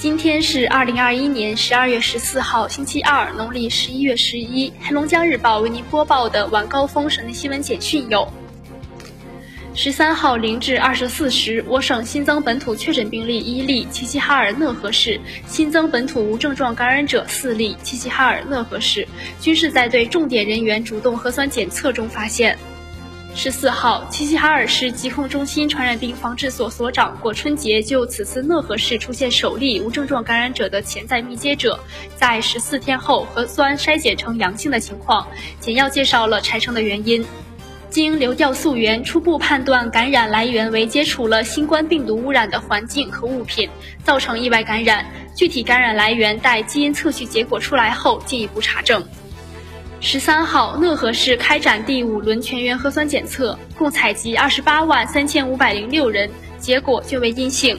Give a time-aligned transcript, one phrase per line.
[0.00, 4.72] 今天是二零二一年十二月十四号，星期二，农历十一月十一。
[4.80, 8.26] 黑龙江日报为您播报的晚高峰省内新闻简讯有：
[9.74, 19.06] 十三号零至二十四时，我省新增本土确诊病例一例，齐齐哈尔讷河市；新增本土无症状感染者四例，齐齐哈尔讷河市，
[19.38, 22.56] 均是在对重点人员主动核酸检测中发现。
[23.34, 31.78] 十四号，齐齐哈尔市疾控中心传染病防治所所长果春杰就此次讷河市出现首例无症状感染者的潜在密接者，
[32.16, 35.26] 在十四天后核酸筛检呈阳性的情况，
[35.58, 37.24] 简要介绍了产生的原因。
[37.88, 43.70] 经流调溯源，初步判断感染来源为接触了新冠病毒污染的环境和物品，
[44.04, 45.06] 造成意外感染。
[45.34, 49.02] 具体感染来源待基因测序结果出来后进一步查证。
[50.02, 57.78] 十三号，讷河市开展第五轮全员核酸检测，共采集二十八万三千五百零六人，结果均为阴性。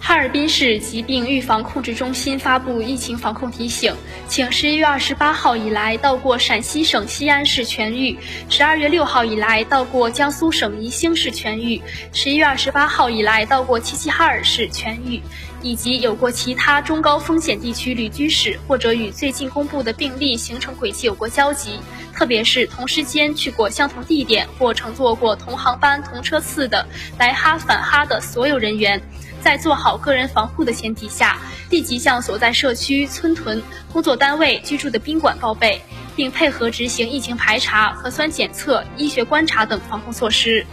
[0.00, 3.94] 哈尔滨市疾病预防控制中心发布疫情防控提醒，
[4.28, 11.80] 请十一月二十八号以来到过陕西省西安市全域，十二月六号以来到过江苏省宜兴市全域，
[12.12, 15.22] 十一月二十八号以来到过齐齐哈尔市全域。
[15.66, 21.80] 以及有过其他中高风险地区旅居史，或者与最近公布的病例形成轨迹有过交集，
[22.14, 26.86] 特别是同时间去过相同地点或乘坐过同航班、同车次的
[27.18, 29.02] 来哈返哈的所有人员，
[29.42, 33.60] 在做好个人防护的前提下，立即向所在社区、村屯、
[33.92, 35.82] 工作单位、居住的宾馆报备，
[36.14, 40.64] 并配合执行疫情排查、核酸检测、医学观察等防控措施。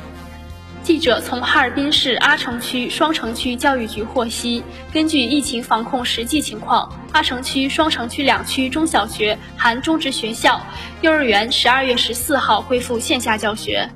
[0.84, 10.62] 记者从哈尔滨市阿城区、双城区教育局获悉，根据疫情防控实际情况，阿城区、双城区两区中小学含中职学校、
[11.00, 13.90] 幼儿园十二月十四号恢复线下教学。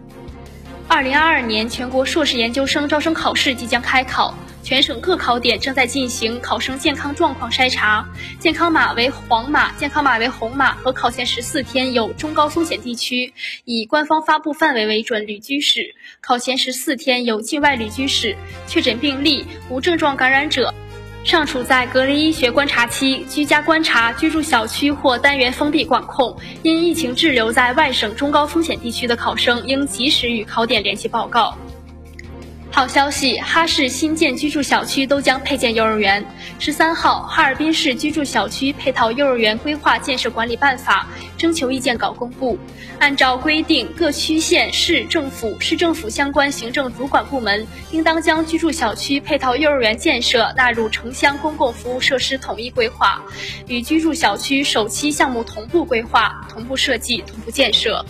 [0.88, 4.34] 二零二二年全国硕士研究生招生考试即将开考。
[4.68, 8.06] 全省各考点正在进行考生健康状况筛查，
[8.38, 13.34] 健康码为黄码、健康码为红码和考前十四天有中高风险地区，
[13.64, 18.36] 以官方发布范围为准旅居史；考前十四天有境外旅居史、
[18.68, 20.74] 确诊病例、无症状感染者、
[21.24, 31.58] 尚处在隔离医学观察期、居家观察、居住小区或单元封闭管控、因疫情滞留在外省中高风险地区的考生，应及时与考点联系报告。
[32.78, 36.24] 好消息，哈市新建居住小区都将配建幼儿园。
[36.60, 41.08] 十三号，哈尔滨市居住小区配套幼儿园规划建设管理办法
[41.40, 42.56] 征求意见稿公布。
[43.00, 53.20] 按照规定，各区县市政府、市政府相关行政主管部门应当将居住小区配套幼儿园建设纳入城乡公共服务设施统一规划，
[53.66, 58.06] 与居住小区首期项目同步规划、同步设计、同步建设。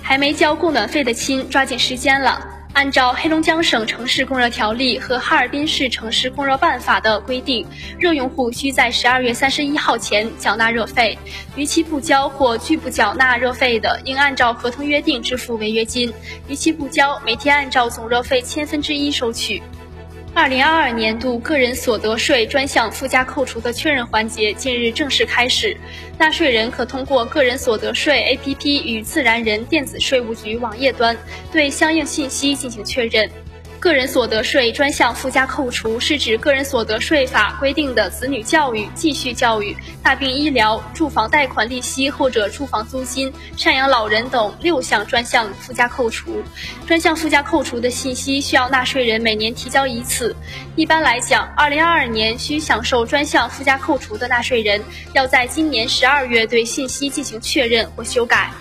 [0.00, 2.48] 还没交供暖费的亲，抓紧时间了。
[2.72, 7.66] 按照黑龙江省城市供热条例和哈尔滨市城市供热办法的规定，
[7.98, 11.16] 热用户需在十二月三十一号前缴纳热费，
[11.54, 16.10] 逾期不交或拒不缴纳热费的，应按照合同约定支付违约金；
[16.48, 19.62] 逾期不交，每天按照总热费千分之一收取。
[20.34, 25.76] 二零二二年度个人所得税专项附加扣除的确认环节近日正式开始，
[26.18, 31.14] 纳税人可通过个人所得税 APP 与自然人电子税务局网页端
[31.52, 33.30] 对相应信息进行确认。
[33.82, 46.44] 个人所得税专项附加扣除是指个人所得税法规定的子女教育、继续教育、大病医疗、住房贷款利息或者住房租金、赡养老人等六项专项附加扣除。
[46.86, 50.36] 专项附加扣除的信息需要纳税人每年提交一次。
[50.76, 54.80] 一般来讲，二零二二年需享受专项附加扣除的纳税人，
[55.12, 58.52] 要在今年十二月对信息进行确认或修改。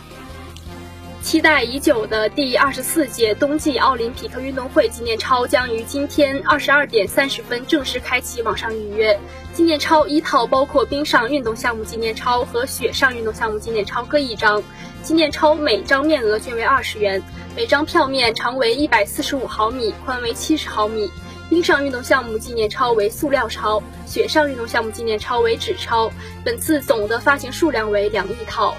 [1.22, 9.18] 期待已久的第二十四届冬季奥林匹克运动会纪念钞将于今天二十二点三十分正式开启网上预约。
[9.54, 14.62] 纪念钞一套包括冰上运动项目纪念钞和雪上运动项目纪念钞各一张。
[15.04, 17.22] 纪念钞每张面额均为二十元，
[17.56, 21.10] 每张票面长为一百四十五毫米，宽为七十毫米。
[21.50, 26.12] 冰上运动项目纪念钞为塑料钞，雪上运动项目纪念钞为纸钞。
[26.44, 28.76] 本次总的发行数量为两亿套。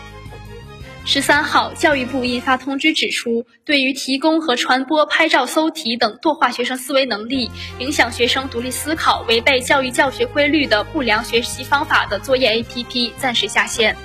[1.04, 7.50] 十三号，教育部印发通知指出，对于提供和传播拍照搜题等弱化学生思维能力、
[7.80, 13.96] 影响学生独立思考、违背教育教学规律的不良学习方法的作业 APP 暂时下线。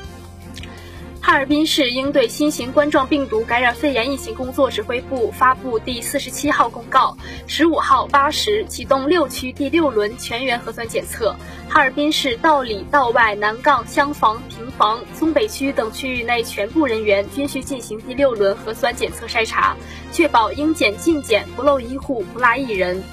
[1.28, 11.36] 哈尔滨市应对新型冠状病毒感染肺炎疫情工作指挥部发布第四十七号公告，十五号八时启动六区第六轮全员核酸检测。
[11.68, 19.76] 哈尔滨市道里、道外、南岗、厢房、平房、松北区等区域内全部人员均需进行第六轮核酸检测筛查，
[20.14, 23.04] 确保应检尽检，不漏一户，不落一人。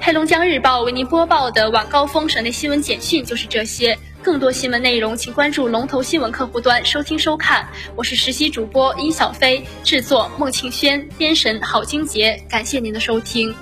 [0.00, 3.98] 黑龙江日报为您播报的晚高峰省内新闻简讯就是这些。
[4.22, 7.68] 更多新闻内容，请关注龙头新闻客户端收听收看。
[7.96, 12.40] 我是实习主播殷小飞，制作孟庆轩，编审郝金杰。
[12.48, 13.52] 感谢您的收听。